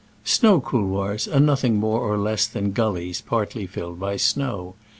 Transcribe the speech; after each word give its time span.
Snow 0.25 0.59
couloirs 0.59 1.27
are 1.27 1.39
nothing 1.39 1.75
more 1.79 2.01
or 2.01 2.17
less 2.17 2.47
than 2.47 2.71
gullies 2.71 3.21
partly 3.21 3.67
filled 3.67 3.99
by 3.99 4.17
snow. 4.17 4.73